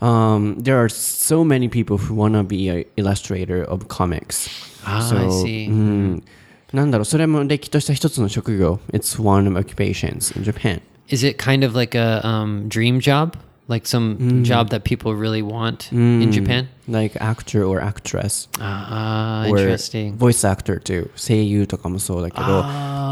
[0.00, 4.48] um, there are so many people who wanna be an illustrator of comics
[4.86, 5.68] Ah, I see.
[5.68, 6.24] うん、
[6.72, 13.36] なんだろうそれもれっきとした一つの職業 It's one of occupations in Japan Is it kind of like a um, dream job?
[13.69, 16.67] Like some job that people really want in Japan?
[16.89, 18.47] like actor or actress.
[18.59, 20.17] Ah, or interesting.
[20.17, 21.09] voice actor too.
[21.15, 22.63] 声優とかもそうだけど、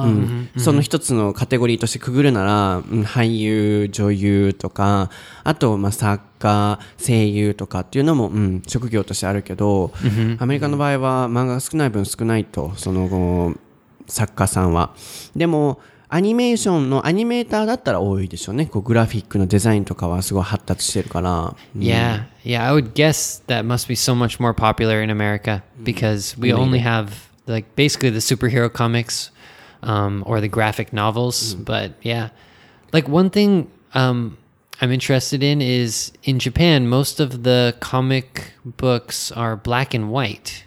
[0.05, 5.11] うんその一つのカテゴリーとしてくぐるなら、うん俳優女優とか
[5.43, 9.93] あとまあ作家声優とかっていうのも、うん、職業としてあるけど、
[10.39, 13.53] アメリカの場合は漫画が少ない分少ないとその後
[14.07, 14.95] 作家さんは。
[15.35, 22.68] でもアニメーションのアニメーターだったら多いでしょうねこうグラフィックのデザインとかはすごい発達してるから、 Yeah, yeah.
[22.68, 26.80] I would guess that must be so much more popular in America because we only
[26.80, 29.30] have like basically the superhero comics
[29.82, 31.54] um, or the graphic novels.
[31.54, 32.28] But yeah,
[32.92, 34.36] like one thing um,
[34.82, 40.64] I'm interested in is in Japan, most of the comic books are black and white.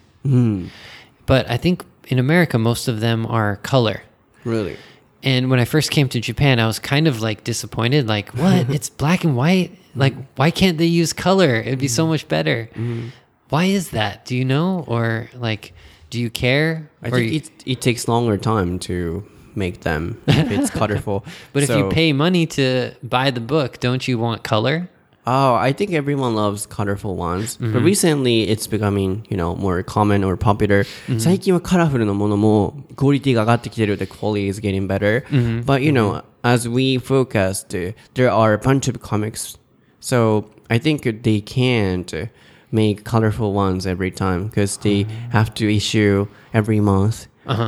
[1.26, 4.02] But I think in America, most of them are color.
[4.44, 4.76] Really?
[5.23, 8.07] And when I first came to Japan, I was kind of like disappointed.
[8.07, 8.69] Like, what?
[8.75, 9.77] it's black and white?
[9.95, 11.55] Like, why can't they use color?
[11.55, 12.11] It'd be so mm-hmm.
[12.11, 12.69] much better.
[12.71, 13.09] Mm-hmm.
[13.49, 14.25] Why is that?
[14.25, 14.85] Do you know?
[14.87, 15.73] Or like,
[16.09, 16.89] do you care?
[17.03, 21.25] I Or think you- it, it takes longer time to make them if it's colorful.
[21.53, 24.89] but if you pay money to buy the book, don't you want color?
[25.28, 27.56] Oh, I think everyone loves colorful ones.
[27.58, 30.84] But recently it's becoming, you know, more common or popular.
[31.18, 35.24] 最近はカラフルなものもクオリティが上がってきてる The quality is getting better.
[35.64, 39.58] But, you know, as we focused, uh, there are a bunch of comics.
[40.00, 42.28] So I think they can't
[42.70, 47.26] make colorful ones every time because they have to issue every month.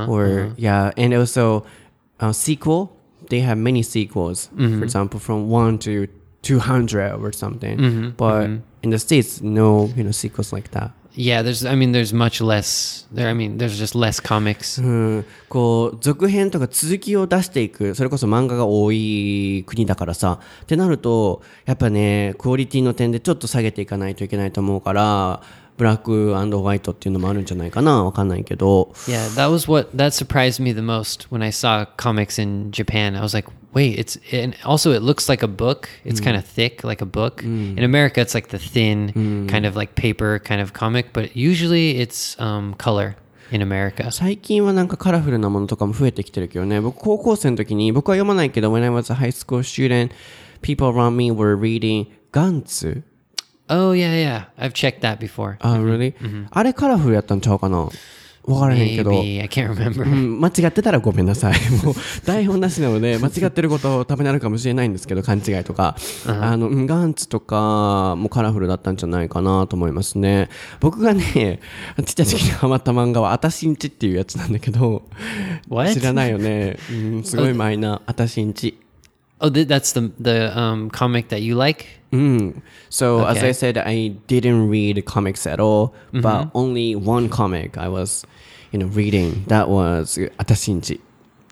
[0.08, 0.92] or, yeah.
[0.96, 1.64] And also,
[2.20, 2.92] uh, sequel,
[3.30, 4.48] they have many sequels.
[4.56, 6.06] For example, from 1 to
[6.43, 8.13] 200 or something.
[8.15, 10.91] But in the States, no, you know, sequels like that.
[11.15, 13.29] Yeah, there's, I mean, there's much less there.
[13.29, 14.81] I mean, there's just less comics.
[14.81, 14.85] う
[15.19, 25.43] ん、こう続編とか続きを出していくそれこそ漫画が多い国だからさってなるとやっぱねクオリティの点でちょっと下げていかないといけないと思うから
[25.77, 33.15] ブラックホワイトっていうのもあるんじゃないかなわかんないけど Yeah, that was what that surprised me the most when I saw comics in Japan.
[33.15, 35.88] I was like, wait, it's and also it looks like a book.
[36.04, 37.42] It's kind of thick, like a book.
[37.42, 41.98] In America, it's like the thin kind of like paper kind of comic, but usually
[41.98, 43.16] it's um, color
[43.50, 44.10] in America.
[44.10, 50.10] 最近はなんかカラフルなものとかも増えてきてるけどね僕高校生の時に僕は読まないけど When I was a high school student
[50.60, 53.02] people around me were reading ガンツ
[53.70, 54.44] Oh yeah, yeah.
[54.58, 55.56] I've checked that before.
[55.60, 56.14] あ、really?
[56.50, 57.88] あれカラフルやったんちゃうかな
[58.45, 60.03] わからへんけど Maybe I can't remember.
[60.03, 61.53] うん間違ってたらごめんなさい。
[61.83, 65.95] もう台本なしなので 間違ってることためにあるかもしれないんですけど勘違いとか、
[66.27, 70.49] あのうんガンツとかもカラフルだったんじゃないかなと思いますね。
[70.81, 71.59] 僕がね
[72.05, 75.03] ちっちゃい時にハマった漫画は「あたしんち」っていうやつなんだけど
[75.69, 75.93] What?
[75.93, 78.77] 知らないよね、うん、すごいマイナー「あたしんち」
[79.43, 81.87] Oh, th- that's the the um, comic that you like.
[82.13, 82.61] Mm.
[82.89, 83.37] So okay.
[83.37, 86.21] as I said, I didn't read comics at all, mm-hmm.
[86.21, 88.25] but only one comic I was,
[88.71, 89.43] you know, reading.
[89.47, 91.01] That was Atashinji.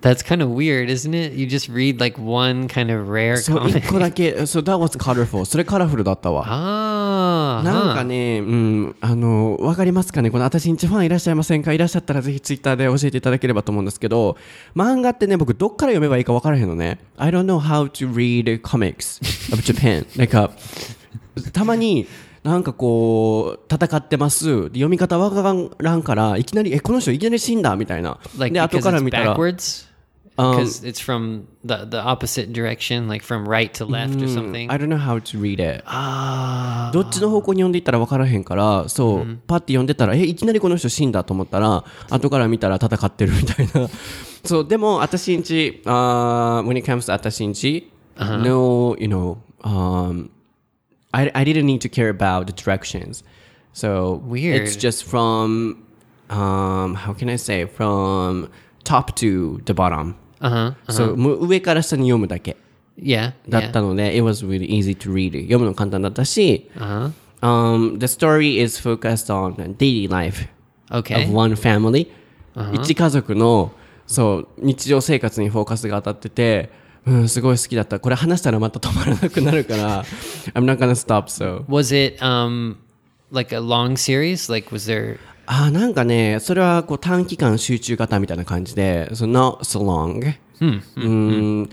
[0.02, 1.34] That's kind of weird, isn't it?
[1.34, 3.78] You just read like one kind of rare そう、comic.
[3.78, 5.46] 一個だけ、so that was colorful.
[5.46, 6.44] それカラフルだったわ。
[6.46, 7.96] Ah, なん huh.
[7.96, 10.32] かね、うん、あの、わかりますかね？
[10.32, 11.72] この私んちファンいらっしゃいませんか？
[11.72, 14.38] いらっしゃったらぜひツイッターで教えていただければと思うんですけど、
[14.76, 16.98] 漫画ってね、僕どっから読めばいいかわからへんのね。
[17.18, 19.22] I don't know how to read comics
[19.54, 20.08] of Japan.
[20.18, 20.50] like, uh,
[21.54, 22.08] たまに、
[22.44, 25.44] なんかこう戦ってますで読み方わか
[25.78, 29.91] らんからいきなりえこの人いきなり死んだみたいな Like で後から it's 見たら backwards?
[30.37, 34.71] Because it's from the the opposite direction, like from right to left or something.
[34.71, 35.83] I don't know how to read it
[36.93, 43.89] どっちの方向に読んでいったら分からへんからそう、パッて読んでたらえいきなりこの人死んだと思ったら後から見たら戦ってるみたいな
[44.45, 50.29] そうでも私んち、uh, when it comes to 私んち、no you know um,
[51.13, 53.25] I, I didn't need to care about the directions
[53.73, 54.63] so Weird.
[54.63, 55.83] it's just from
[56.29, 58.51] um, how can I say from
[58.85, 60.92] top to the bottom Uh huh.
[60.92, 62.58] so もう上から下に読むだけ
[63.02, 63.34] Yeah.
[63.48, 65.40] だ.ったので、it was really easy to read.
[65.44, 67.12] 読むの簡単だったし、Uh huh.
[67.42, 70.48] um, the story is focused on daily life
[70.92, 71.24] Okay.
[71.26, 72.08] of one family.
[72.74, 73.72] 一家族の、
[74.06, 76.70] そう、日常生活にフォーカスが当たってて、
[77.06, 78.00] うん、すごい好きだった。
[78.00, 80.04] これ話したらまた止まらなくなるから、
[80.54, 81.64] I'm not gonna stop, so.
[81.68, 82.76] Was it um
[83.32, 84.52] like a long series?
[84.52, 85.18] Like was there?
[85.54, 90.34] あー、なんかね、それはこう短期間集中型みたいな感じで、so not so long.
[90.96, 91.70] うん、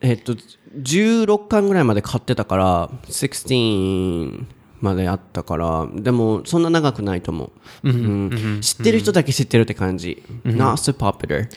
[0.00, 0.34] えっと、
[0.78, 4.46] 16巻ぐらいまで買ってたから、16
[4.80, 7.52] まであったから、でもそんな長くないと思
[7.84, 7.90] う。
[7.90, 10.22] うん知ってる人だけ知ってるって感じ。
[10.44, 11.50] not so popular.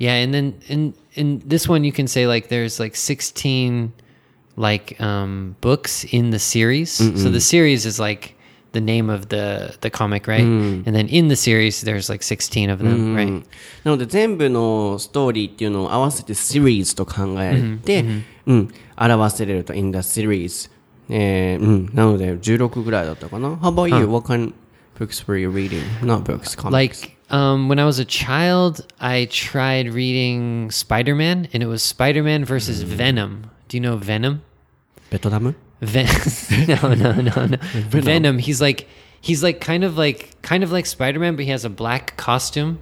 [0.00, 3.92] Yeah, and then in in this one you can say like there's like 16
[4.56, 6.90] like um books in the series.
[6.90, 8.35] So the series is like
[8.75, 10.41] the name of the the comic, right?
[10.41, 13.43] And then in the series there's like 16 of them, right?
[13.83, 18.05] なので全部のストーリーっていうのを合わせて series と考えて、
[18.45, 20.69] うん、表せれると in the series。
[21.09, 23.49] えーうん、なので16ぐらいだったかな。
[23.55, 24.07] How about you?
[24.07, 24.53] What kind of
[24.97, 25.83] books were you reading?
[26.01, 26.71] Not books, comics.
[26.71, 31.83] Like um, when I was a child, I tried reading Spider Man, and it was
[31.83, 33.51] Spider Man versus Venom.
[33.67, 34.41] Do you know Venom?
[35.09, 36.07] ベトナム Ven-
[36.67, 37.57] no, no, no, no.
[37.89, 38.37] Venom.
[38.37, 38.87] He's like
[39.19, 42.17] he's like kind of like kind of like Spider Man, but he has a black
[42.17, 42.79] costume,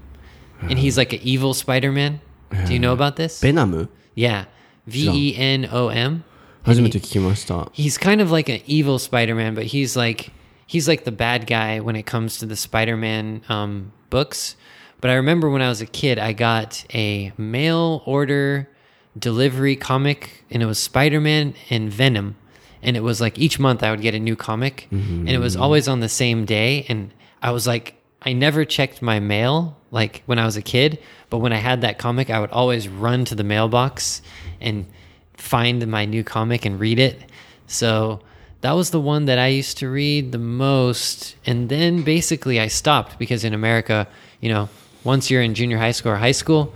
[0.62, 2.22] and he's like an evil Spider Man.
[2.66, 3.42] Do you know about this?
[3.42, 4.46] ベナム Yeah,
[4.88, 6.24] V E N O M.
[6.64, 7.72] 初めて聞きました。
[7.74, 10.32] He's kind of like an evil Spider Man, but he's like
[10.68, 14.56] he's like the bad guy when it comes to the Spider Man um, books.
[15.00, 18.68] But I remember when I was a kid, I got a mail order
[19.18, 22.36] delivery comic, and it was Spider Man and Venom.
[22.85, 25.55] And it was like each month I would get a new comic, and it was
[25.55, 25.63] mm-hmm.
[25.63, 26.87] always on the same day.
[26.89, 30.99] And I was like, I never checked my mail like when I was a kid,
[31.31, 34.23] but when I had that comic, I would always run to the mailbox
[34.61, 34.87] and
[35.37, 37.23] find my new comic and read it.
[37.67, 38.21] So
[38.61, 41.37] that was the one that I used to read the most.
[41.45, 44.09] And then basically I stopped because in America,
[44.41, 44.69] you know,
[45.05, 46.73] once you're in junior high school or high school,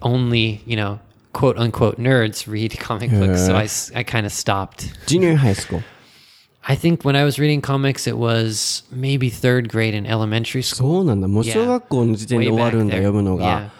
[0.00, 1.00] only, you know,
[1.32, 3.46] quote unquote nerds read comic books.
[3.46, 3.68] So I,
[3.98, 4.92] I kind of stopped.
[5.06, 5.82] Junior high school.
[6.64, 10.88] I think when I was reading comics, it was maybe third grade in elementary school.
[10.88, 11.26] そうなんだ。
[11.26, 13.02] もう小学校の時点で Way 終わるんだ、back there.
[13.02, 13.70] 読むのが。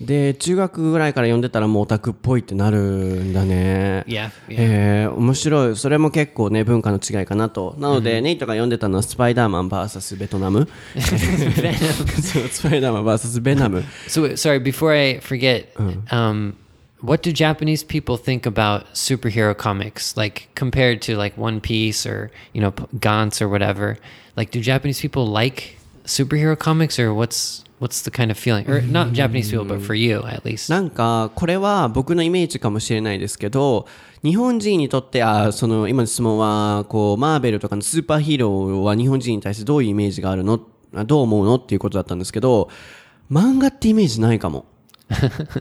[0.00, 4.04] で、中学ぐらいから読んでたらもうオタクっぽいってなるんだね。
[4.08, 4.54] Yeah, yeah.
[4.54, 4.56] へ
[5.04, 5.76] え、面白い。
[5.76, 7.76] それも結構ね、文化の違いかなと。
[7.78, 10.68] なので、ネイトが読んでたのはスパイダーマン VS ベトナム。
[10.98, 13.84] そうスパイダーマン VS ベナム。
[14.08, 15.66] So sorry, before I forget,
[16.10, 16.54] um,
[17.01, 20.17] what do Japanese people think about superhero comics?
[20.17, 23.97] Like compared to like One Piece or you know P- Gantz or whatever.
[24.37, 28.69] Like, do Japanese people like superhero comics, or what's what's the kind of feeling?
[28.69, 30.71] Or not Japanese people, but for you at least.
[30.71, 33.87] なんか、これは僕のイメージかもしれないですけど、
[34.23, 40.59] 日本人にとって、あその、今の質問は、こう、マーベルとかのスーパーヒーローは日本人に対してどういうイメージがあるの
[40.95, 42.69] あどう思うのっていうことだったんですけど、
[43.31, 44.65] 漫画ってイメージないかも。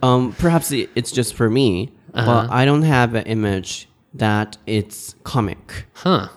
[0.01, 5.15] um, perhaps it- it's just for me, but I don't have an image that it's
[5.23, 5.57] comic.
[5.93, 6.29] Huh?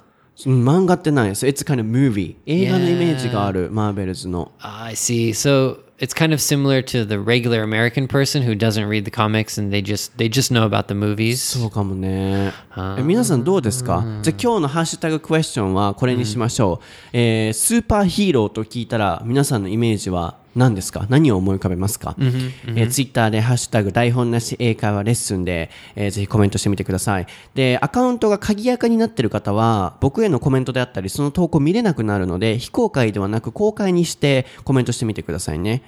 [0.46, 1.30] うん漫画ってない。
[1.30, 2.34] So it's kind of movie.
[2.46, 4.50] 映画のイメージがある、マーベルズの。
[4.60, 5.30] Ah, I see.
[5.30, 9.56] So it's kind of similar to the regular American person who doesn't read the comics
[9.60, 11.36] and they just they just know about the movies.
[11.58, 12.52] そうかもね。
[12.98, 16.84] え皆さんどうですかじゃあ今日のハッシュタグクエスチョンはこれにしましょう。
[17.12, 21.06] えースーパーヒーローと聞いたら皆さんのイメージは何ですか？
[21.08, 27.26] 何を思い浮かべますか、えーツイッターでハッシュタグ台本なし英会話レッスンで、えーぜひコメントしてみてください。
[27.54, 35.82] で、アカウントが鍵垢になってる方は僕へのコメントであったりその投稿見れなくなるので非公開ではなく公開にしてコメントしてみてくださいね。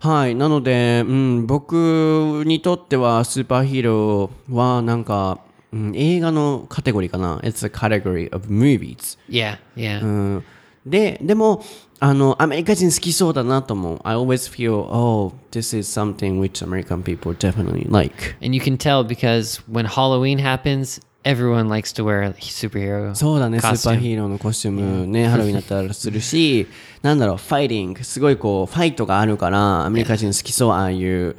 [0.00, 0.34] はい。
[0.34, 5.38] なので、うん、僕にとってはスーパーヒーローはなんか、
[5.72, 9.18] うん、映画のカテゴリーかな？It's a category of movies.
[9.28, 10.02] Yeah, yeah.
[10.02, 10.44] うん、
[10.85, 11.63] で、でも、
[11.99, 13.99] あの、アメリカ人好きそうだなと思う。
[14.03, 18.35] I always feel, oh, this is something which American people definitely like.
[18.41, 23.13] And you can tell because when Halloween happens, everyone likes to wear a superhero.
[23.13, 23.95] そうだね、スーパ costume.
[23.97, 26.65] ーヒーローのコスチュームね、ハロウィンだったらするし、
[27.03, 31.35] なんだろう、ファイティング、すごいこう、ファイトがあるから、アメリカ人好きそう、ああいう、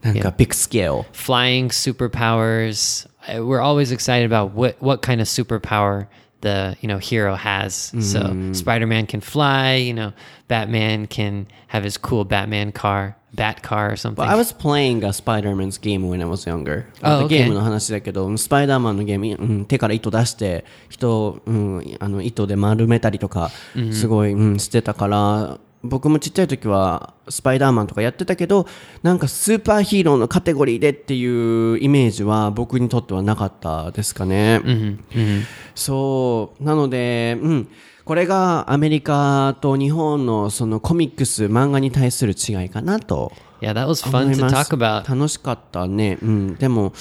[0.00, 1.04] なんかビッグスケール。
[1.12, 3.06] Flying superpowers.
[3.28, 6.06] Uh, We're always excited about what what kind of superpower
[6.42, 7.92] the you know hero has.
[8.00, 9.74] So Spider-Man can fly.
[9.74, 10.12] You know,
[10.46, 14.24] Batman can have his cool Batman car, Bat car or something.
[14.24, 16.86] But I was playing a Spider-Man's game when I was younger.
[17.02, 17.28] Oh, okay.
[17.28, 23.50] ゲームの話だけど、スパイダーマンのゲーム、うん、手から糸出して、人、うん、あの糸で丸めたりとか、
[23.92, 28.67] すごい、うん、してたから、 僕もちっちゃい時はスパイダーマンとかやってたけど、
[29.01, 34.61] なんかスーパーヒーローのカテゴリーでっていうイメージは僕にとってはなかったですかね。
[35.75, 36.63] そう。
[36.63, 37.67] なので、うん。
[38.05, 43.31] これがアメリカと日本のそのコミックス、漫画に対する違いかなと
[43.63, 45.09] yeah, that was 思 fun い to talk about.
[45.09, 46.17] 楽しかったね。
[46.21, 46.55] うん。
[46.55, 46.93] でも、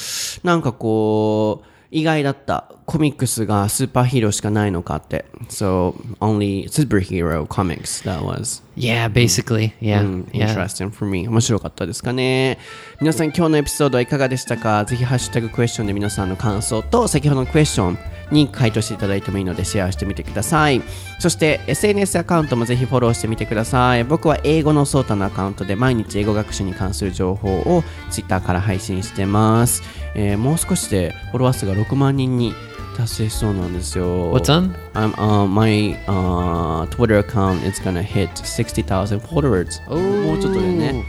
[0.44, 2.72] なんかこう、意外だった。
[2.86, 5.26] コミックスがスーパーヒーローしかないのかって。
[5.48, 8.62] So, only superhero comics that was.
[8.76, 9.72] Yeah, basically.
[9.80, 10.46] Yeah, うん、yeah.
[10.46, 11.28] interesting for me.
[11.28, 12.58] 面白かったですかね。
[13.00, 14.84] 皆さん今日のエピソードはいかがでしたか？
[14.86, 17.98] ぜひハッシュタグクエスチョンで皆さんの感想と先ほどのクエスチョン
[18.30, 20.80] に回答していただいてもいいのでシェアしてみてください。
[21.18, 24.04] そして SNS アカウントもぜひフォローしてみてください。
[24.04, 29.82] 僕は英語のソータのアカウントで毎日英語学習に関する情報を Twitter から配信してます、
[30.14, 32.54] えーもう少しでフォロワー数が6万人に
[32.96, 34.74] 達成しそうなんですよ What's on?
[34.94, 39.80] I'm, uh, my uh, Twitter account is gonna hit 60,000 followers.
[39.88, 41.04] もうちょっとでね。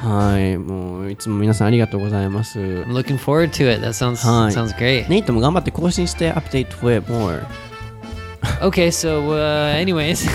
[0.00, 0.56] はい。
[0.58, 2.58] もういつも皆さんありがとうございます。
[2.58, 3.84] I'm looking forward to it.
[3.84, 4.50] That sounds Hi.
[4.52, 5.08] sounds great.
[5.08, 7.67] ネイトも頑張って更新してアップデート it more。
[8.60, 10.28] Okay, so uh, anyways,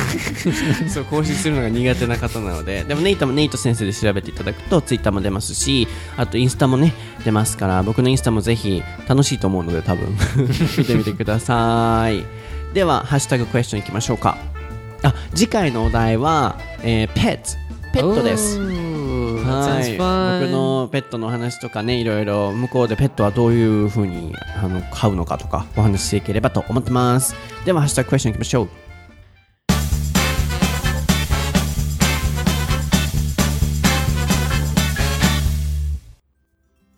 [0.90, 2.84] そう、更新するのが苦手な方なので。
[2.84, 5.88] でもネイトもネイト先生で調べていただくと Twitter も出ますし、
[6.18, 10.10] あとインスタもね、出ますから、僕のインスタもぜひ楽しいと思うので多分
[10.78, 12.24] 見てみてください。
[12.74, 14.38] では、ハッシュタグクエスチョンいきましょうか。
[15.04, 17.64] あ、次回のお題は、えー、ペット。
[17.94, 18.93] ペットです。
[19.46, 19.98] はい.
[20.48, 28.70] 僕のペットの話とかねいろいろ向こうでペットはどういうふうにあの飼うのかとかお話ししていければと思ってますではハッシュタグクエスチョンいきましょう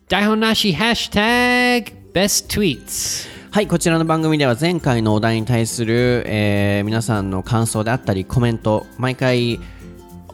[0.08, 3.28] 台本なし Hashtag Best Tweets.
[3.50, 9.58] はいこちらの番組では前回のお題に対する、えー皆さんの感想であったりコメント毎回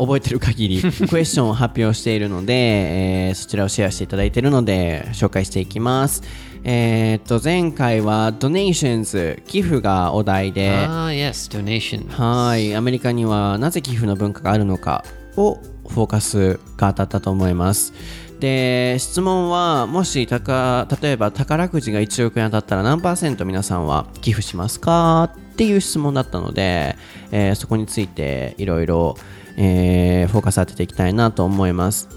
[0.05, 6.23] 覚えてる限り クエスチョンを発表しているので、えーそちらをシェアしていただいているので紹介していきます
[6.65, 12.09] えーっと前回は Donations 寄付がお題で、Ah, yes, donation.
[12.11, 15.05] はい、アメリカにはなぜ寄付の文化があるのか
[15.37, 17.93] をフォーカスが当たったと思います。
[18.41, 25.31] で、質問は、もしたか例えば宝くじが1億円当たったら何パーセント皆さんは寄付しますか？
[25.53, 26.97] っていう質問だったので、
[27.31, 29.17] えーそこについていろいろ
[29.58, 32.08] えーフォーカス当てていきたいなと思います。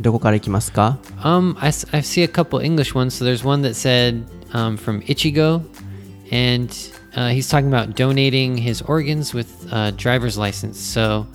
[0.00, 3.14] どこからいきますか Um, I, s- I see a couple English ones.
[3.14, 5.62] So there's one that said um, from Ichigo,
[6.32, 6.68] and
[7.16, 10.78] uh, he's talking about donating his organs with uh, driver's license.
[10.80, 11.26] So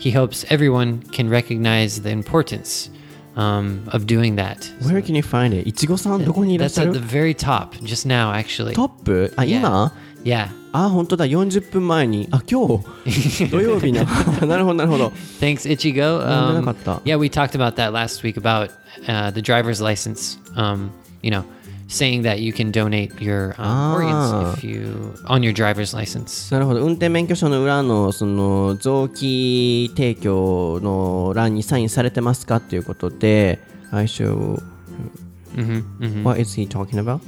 [0.00, 2.90] he hopes everyone can recognize the importance
[3.36, 4.68] um, of doing that.
[4.82, 5.68] Where can you find it?
[5.68, 8.74] いちごさんどこにいらっし That's ゃ at the る very top, just now, actually.
[8.74, 9.58] トップあ、 Yeah.
[9.60, 9.92] 今
[10.24, 10.48] Yeah.
[10.72, 12.28] あ、本当だ、40分前に。
[12.30, 14.04] あ、今日土曜日な。
[14.46, 15.12] なるほど、なるほど。
[15.40, 16.18] Thanks, Ichigo.
[16.24, 16.96] な Um, かった。
[17.04, 18.70] yeah, we talked about that last week about
[19.06, 20.38] uh, the driver's license.
[20.56, 20.90] Um,
[21.22, 21.44] you know,
[21.88, 26.52] saying that you can donate your um, organs if you on your driver's license.
[26.52, 26.80] なるほど。
[26.80, 33.60] 運転免許証の裏の、その、臓器提供の欄にサインされてますかっていうことで、
[33.92, 34.60] I show...
[36.22, 37.20] What is he talking about?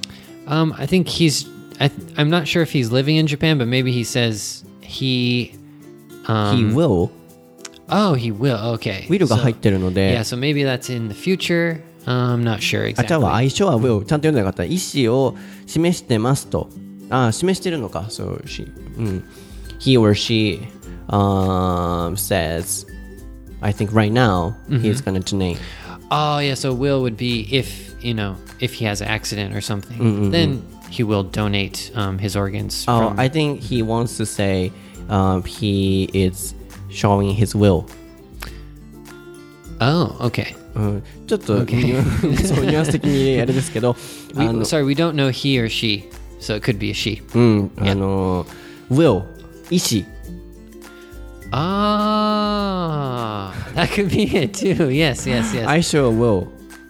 [0.47, 1.49] Um, I think he's.
[1.79, 5.55] I, I'm not sure if he's living in Japan, but maybe he says he.
[6.27, 7.11] Um, he will.
[7.89, 8.75] Oh, he will.
[8.75, 9.07] Okay.
[9.09, 11.81] will が So- 入ってるの yeah, で、 so maybe that's in the future.
[12.07, 13.27] I'm not sure あ、じゃ exactly.
[13.27, 14.05] あ、相性は will。
[14.05, 14.65] ちゃんと読んでなかった。
[14.65, 16.69] 意思を示してますと。
[17.09, 18.07] あ、示してるのか。
[18.11, 19.25] So, she, うん。
[19.81, 20.61] He or she
[21.09, 22.87] um, says,
[23.63, 25.59] I think right now, he's gonna donate.
[26.11, 26.55] Oh, yeah.
[26.55, 30.63] So will would be if you know if he has an accident or something, then
[30.91, 32.85] he will donate um, his organs.
[32.89, 34.73] Oh, from- I think he wants to say
[35.09, 36.55] um, he is
[36.89, 37.87] showing his will.
[39.81, 40.57] oh, okay.
[40.75, 43.97] うん、ちょっと、ニュアンそうニュアンス的にあれですけど、
[44.37, 46.05] We, あの sorry, we don't know he or she,
[46.39, 47.21] so it could be a she.
[47.35, 48.47] うん、あの、
[48.89, 49.25] will、
[49.69, 50.07] 意思、
[51.53, 54.91] Ah, that could be it too.
[54.91, 55.65] Yes, yes, yes.
[55.65, 56.47] 相性 will、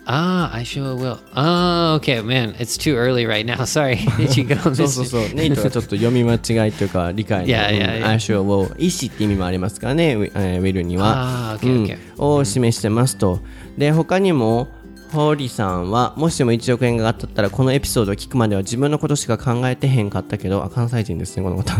[0.07, 1.17] Ah, I sure will.
[1.35, 2.53] Oh, okay, man.
[2.59, 3.63] It's too early right now.
[3.65, 3.95] Sorry.
[4.17, 4.55] Did you go?
[4.75, 5.21] そうそうそう。
[5.33, 7.47] ネイトがちょっと読み間違いというか理解の。
[7.47, 11.53] いやいやいや I sure will 意思って意味もありますからね、ウィルには。
[11.53, 13.39] あー OK うん OK を示してますと。
[13.77, 14.67] で、他にも、
[15.11, 21.73] ホーリーさんは、もしも1億円が当たったら、このエピソードを聞くまでは自分のことしか考えてへんかったけど、あ、関西人ですね、この方。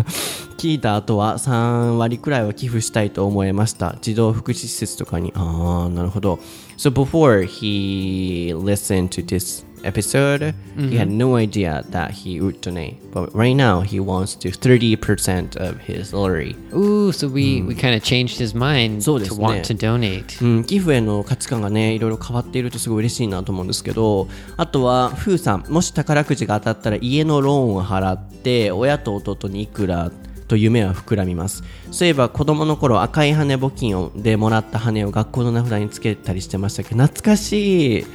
[0.57, 3.97] 聞いた後は3割くらいは寄付したいと思いました。
[4.01, 5.33] 児童福祉施設とかに。
[5.35, 6.39] ああ、なるほど。
[6.77, 12.97] So before he listened to this episode, he had no idea that he would donate.
[13.11, 16.55] But right now, he wants to 30% of his salary.
[16.73, 20.43] Ooh, so we, we kind of changed his mind そうで to want to donate.
[20.43, 30.11] うん、寄付への価値観がねいろいろ変わっているとすごい嬉しいなと思うんですけどあとはフーさんもし宝くじが当たったら家のローンを払って親と弟にいくら
[30.47, 31.63] と夢は膨らみます。
[31.91, 38.05] そういえば子供の頃赤い羽募金をでもらった羽を学校の名札につけたりしてましたけど懐かしい。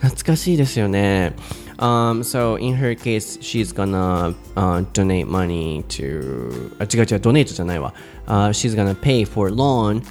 [0.00, 1.34] 懐かしいですよね。
[1.76, 7.94] Um, so in her case, she's gonna uh, donate money to あ違う違う、ドネートじゃないわ。
[8.26, 10.02] Uh, she's gonna pay for loan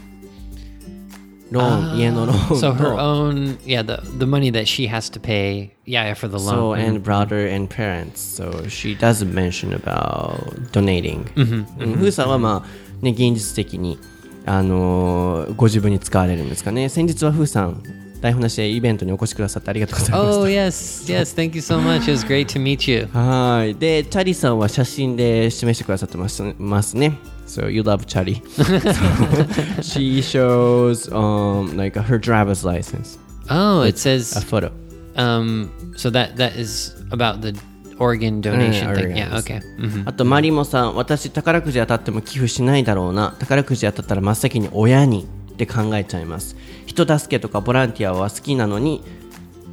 [1.51, 5.71] loan ローン、家のローン So her と own, yeah, the, the money that she has to pay,
[5.85, 6.79] yeah, for the So loan.
[6.79, 8.19] and brother and parents.
[8.21, 11.25] So she doesn't mention about donating.
[11.35, 13.97] うんふうさんはまあね現実的に
[14.45, 16.89] あのーご自分に使われるんですかね。
[16.89, 17.81] 先日はふうさん
[18.21, 20.39] 台本なしでイベントにお越しくださってありがとうございました。
[20.39, 22.01] Oh, yes, yes, thank you so much.
[22.03, 23.07] It was great to meet you.
[23.13, 23.75] はい。
[23.75, 27.17] で、チャリさんは写真で示してくださってますますね。
[27.49, 28.41] So you love Chari.
[28.53, 33.17] so, she shows um like her driver's license,
[33.49, 34.71] Oh, it a says, photo.
[35.15, 37.57] um, so that that is about the
[37.97, 39.17] organ donation thing.
[39.17, 39.61] Yeah, okay.
[39.79, 40.03] Mhm.
[40.05, 43.35] あとマリモさん、私宝くじ当たっても寄付しないだろうな。
[43.39, 46.55] 宝くじ当たったら真っ先に親にって考えちゃいます。
[46.85, 49.01] 人助けとかボランティアは好きなのに、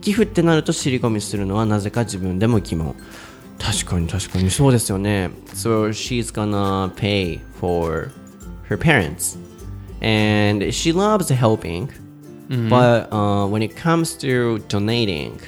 [0.00, 2.94] 寄付ってなると尻込みするのはなぜか自分でも疑問。
[3.59, 5.29] 確かに確かにそうですよね。
[5.53, 8.11] So she's gonna pay for
[8.67, 9.37] her parents.
[10.01, 11.89] And she loves helping.
[12.69, 15.39] But uh, when it comes to donating,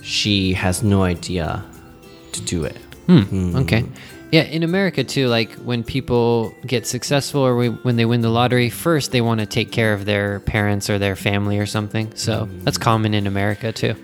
[0.00, 1.62] she has no idea
[2.32, 2.78] to do it.
[3.10, 3.84] Okay.
[4.32, 8.30] Yeah, in America too, like when people get successful or we, when they win the
[8.30, 12.10] lottery, first they want to take care of their parents or their family or something.
[12.16, 13.94] So that's common in America too.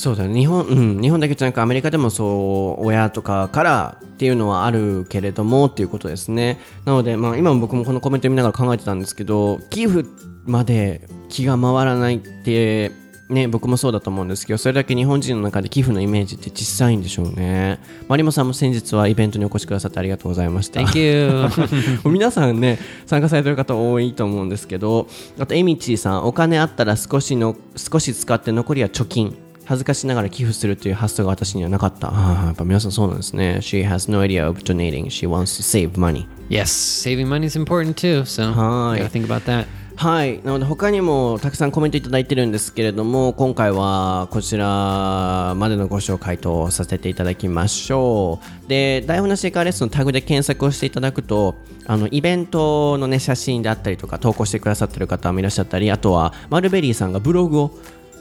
[0.00, 0.34] そうだね。
[0.34, 6.58] 日本、うん、日本だけじゃなくアメリカでもそう親とかからっていうのはあるけれどもっていうことですね。
[6.86, 10.08] なので、まあ、今も僕もこのコメント見ながら考えてたんですけど寄付
[10.46, 12.92] まで気が回らないって
[13.28, 17.78] ね僕もそうだと思うんですけどそれだけ日本人の中で寄付のイメージって小さいんでしょうね。
[18.08, 20.80] マリモさんも先日はイベントにお越しくださってありがとうございました。
[22.08, 29.36] 皆さんね参加されてる方多いと思うんですけどあとエミチーさんお金あったら少しの少し使って残りは貯金
[29.70, 37.56] 恥ずかしながら寄付するという発想が私にはなかったああやっぱ皆さんそうなんですね She has no idea of donating She wants to save money yes, saving money is
[37.56, 38.24] important too.
[38.24, 38.96] So Hi.
[38.96, 39.66] you gotta think about that.
[39.94, 51.54] はいなので他にもたくさんコメントいただいてるんですけれども今回はこちらまでのご紹介とさせていただきましょうで台本なしエカーレッスンのタグで検索をしていただくと
[51.86, 57.78] あのイベントのね写真であったりとか投稿してくださってる方もいらっしゃったりあとはマルベリーさんがブログを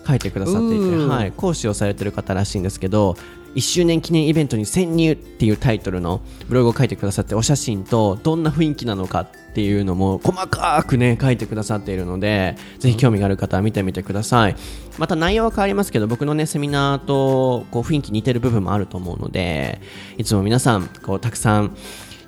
[0.10, 3.16] 書いてくださっていて、はい、講師をされてる方らしいんですけど
[3.56, 14.56] 1周年記念イベントに潜入っていうタイトルのブログを書いてくださってお写真とどんな雰囲気なのかっていうのも細かくね書いてくださっているのでぜひ興味がある方は見てみてください。
[14.98, 19.82] また内容は変わりますけど僕のねセミナーとこう雰囲気似てる部分もあると思うので
[20.18, 21.76] いつも皆さんこうたくさん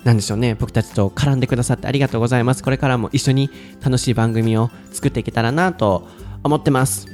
[0.04, 2.64] なんでしょうね僕たちと絡んでくださってありがとうございます。
[2.64, 6.08] これからも一緒に楽しい番組を作っていけたらなと
[6.42, 7.11] 思ってます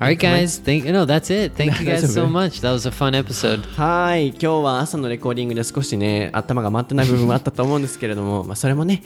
[0.00, 0.58] All right, guys.
[0.58, 1.54] Thank no, that's it.
[1.56, 2.60] Thank you guys so much.
[2.60, 3.64] That was a fun episode.
[3.76, 9.02] はい今日は朝のレコーディングで少しね頭が回ってない部分もあったと思うんですけれども、 まあ、それもね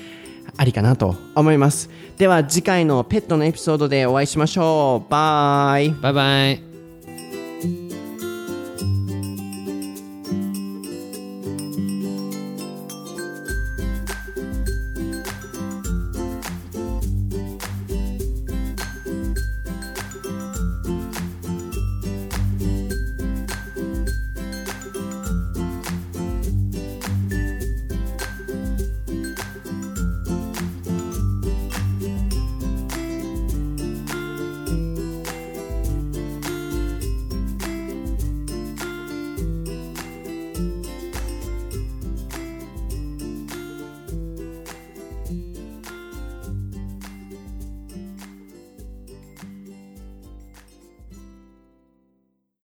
[0.59, 1.89] ありかなと思います
[2.19, 6.72] では次回のペットのエピソードでお会いしましょうバイ Bye bye.